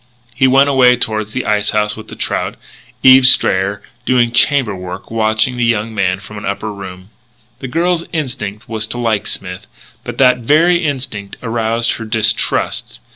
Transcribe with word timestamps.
He 0.33 0.47
went 0.47 0.67
away 0.67 0.95
toward 0.95 1.27
the 1.27 1.45
ice 1.45 1.69
house 1.77 1.95
with 1.95 2.07
the 2.07 2.15
trout. 2.15 2.55
Eve 3.03 3.27
Strayer, 3.27 3.83
doing 4.03 4.31
chamber 4.31 4.75
work, 4.75 5.11
watched 5.11 5.45
the 5.45 5.63
young 5.63 5.93
man 5.93 6.19
from 6.19 6.39
an 6.39 6.43
upper 6.47 6.73
room. 6.73 7.11
The 7.59 7.67
girl's 7.67 8.03
instinct 8.11 8.67
was 8.67 8.87
to 8.87 8.97
like 8.97 9.27
Smith, 9.27 9.67
but 10.03 10.17
that 10.17 10.39
very 10.39 10.83
instinct 10.83 11.37
aroused 11.43 11.91
her 11.97 12.05
distrust. 12.05 12.97